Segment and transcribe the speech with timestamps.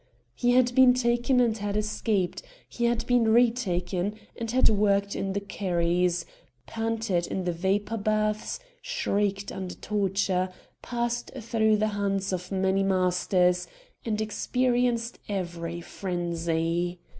[0.33, 5.33] He had been taken and had escaped; he had been retaken, and had worked in
[5.33, 6.25] the quarries,
[6.65, 10.49] panted in the vapour baths, shrieked under torture,
[10.81, 13.67] passed through the hands of many masters,
[14.03, 16.97] and experienced every frenzy.